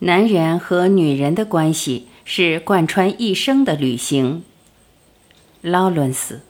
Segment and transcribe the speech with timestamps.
[0.00, 4.42] 男人和女人的关系是贯穿一生的旅行。
[5.62, 6.40] 劳伦斯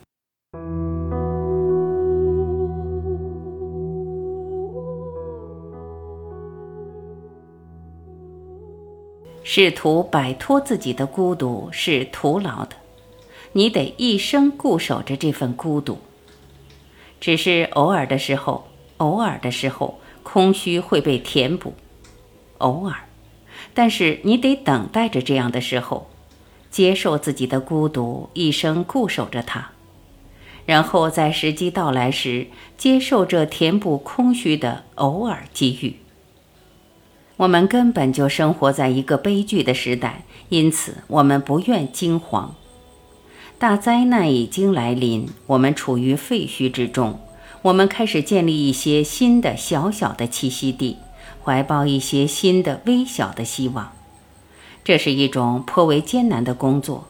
[9.44, 12.74] 试图摆脱自己的孤独是徒劳的，
[13.52, 15.98] 你得一生固守着这份孤独。
[17.20, 18.66] 只是偶尔的时候，
[18.96, 21.74] 偶尔的时候，空虚会被填补，
[22.58, 22.96] 偶尔。
[23.74, 26.06] 但是你得等待着这样的时候，
[26.70, 29.72] 接受自己的孤独，一生固守着它，
[30.64, 32.46] 然后在时机到来时，
[32.78, 35.96] 接受这填补空虚的偶尔机遇。
[37.36, 42.54] 我们根本就生活在一个悲剧的时代，因此我们不愿惊慌。
[43.58, 47.18] 大灾难已经来临，我们处于废墟之中，
[47.62, 50.98] 我们开始建立一些新的小小的栖息地。
[51.44, 53.92] 怀抱一些新的微小的希望，
[54.82, 57.06] 这是一种颇为艰难的工作。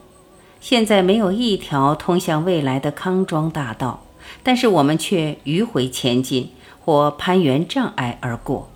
[0.60, 4.02] 现在没有一条通向未来的康庄大道，
[4.42, 6.50] 但是我们却迂回前进，
[6.84, 8.68] 或攀援障碍而过。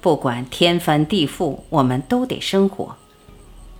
[0.00, 2.96] 不管天翻地覆，我们都得生活。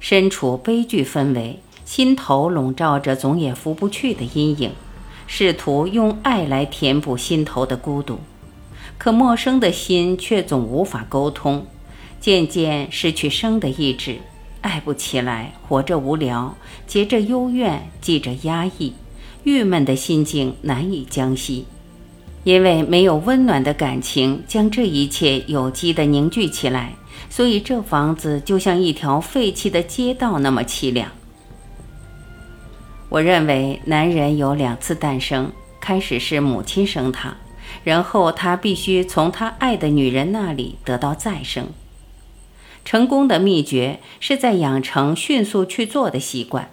[0.01, 4.73] 身处悲剧氛围，心头笼罩着总也拂不去的阴影，
[5.27, 8.19] 试图用爱来填补心头的孤独。
[8.99, 11.67] 可陌生的心却总无法沟通，
[12.19, 14.17] 渐渐失去生的意志，
[14.63, 18.93] 爱不起来，活着无聊，结着幽怨，记着压抑，
[19.45, 21.67] 郁闷的心境难以将息，
[22.43, 26.95] 因为没有温暖的感情将这一切有机的凝聚起来，
[27.29, 31.11] 所以这房子就像一条废弃的街道那么凄凉。
[33.09, 37.37] 我认为男人有两次诞生，开始是母亲生他。
[37.85, 41.69] 然后他必须从他爱的女人那里得到再生。
[42.85, 46.71] 成功的秘诀是在养成迅速去做的习惯，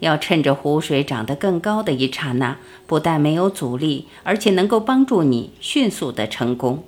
[0.00, 6.82] 要趁着湖水涨得更高的一刹那，不但没有阻力，而且能够帮助你迅速的成功。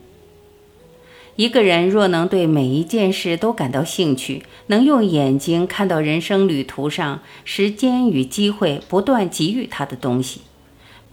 [1.37, 10.43] 一个人若能对每一件事都感到兴趣，能用眼睛看到人生旅途上时间与机会不断给予他的东西。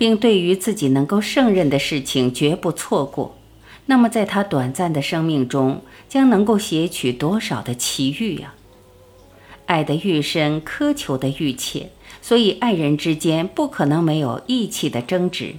[0.02, 3.38] 并对于自己能够胜任的事情绝不错过，
[3.86, 8.56] 那么在他短暂的生命中，将能够撷取多少的奇遇呀！
[9.68, 15.54] 爱得愈深，苛求的愈切，所以爱人之间不可能没有义气的争执。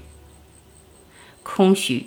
[1.45, 2.07] 空虚，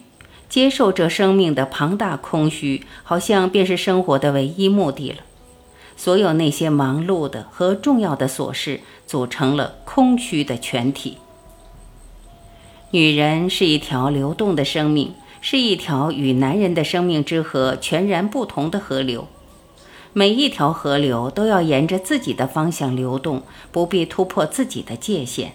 [0.50, 5.20] 接受这生命的庞大空虚，好像便是生活的唯一目的了。
[5.96, 11.20] 所有那些忙碌的和重要的琐事，组成了空虚的全体。
[12.92, 19.28] 女人是一条流动的生命，是一条与男人的生命之河全然不同的河流。
[20.14, 25.54] 每一条河流都要沿着自己的方向流动，不必突破自己的界限。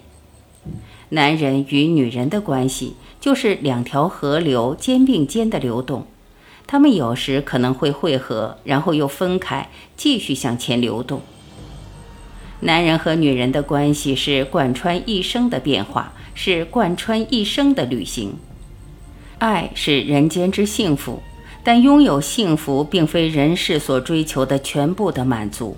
[1.11, 6.07] 男人与女人的关系就是两条河流肩并肩的流动，
[6.67, 11.23] 他们有时可能会汇合，然后又分开，继续向前流动。
[12.61, 16.13] 男人和女人的关系是贯穿一生的变化。
[16.33, 18.35] 是贯穿一生的旅行。
[19.39, 21.23] 爱是人间之幸福，
[21.63, 25.77] 但拥有幸福并非人世所追求的全部的满足。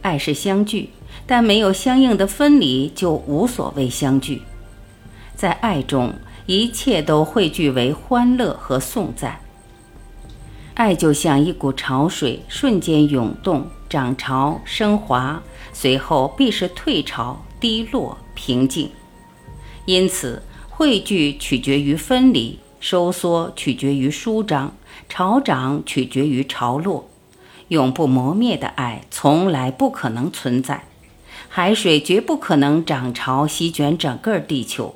[0.00, 0.88] 爱是相聚，
[1.26, 4.40] 但没有相应的分离，就无所谓相聚。
[5.34, 6.14] 在爱中，
[6.46, 9.40] 一切都汇聚为欢乐和颂赞。
[10.78, 18.88] 爱就像一股潮水，瞬间涌动、涨潮、升华，随后必是退潮、低落、平静。
[19.86, 24.72] 因此，汇聚取决于分离，收缩取决于舒张，
[25.08, 27.08] 潮涨取决于潮落。
[27.66, 30.84] 永不磨灭的爱从来不可能存在，
[31.48, 34.94] 海水绝不可能涨潮席卷整个地球，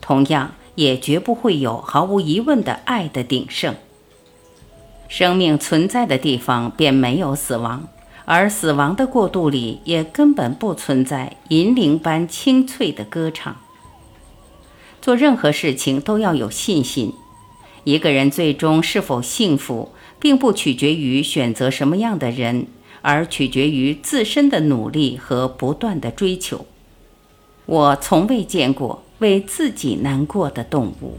[0.00, 3.74] 同样也绝不会有毫无疑问的爱的鼎盛。
[5.08, 7.88] 生命存在的地方便没有死亡，
[8.24, 13.56] 而死亡的过渡里也根本不存在银铃般清脆的歌唱。
[15.00, 17.12] 做任何事情都要有信心。
[17.84, 22.66] 一个人最终是否幸福，并不取决于选择什么样的人，
[23.02, 26.64] 而取决于自身的努力和不断的追求。
[27.66, 31.18] 我从未见过为自己难过的动物。